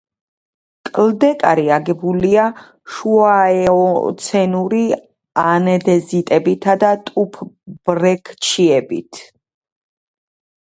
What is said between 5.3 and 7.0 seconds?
ანდეზიტებითა და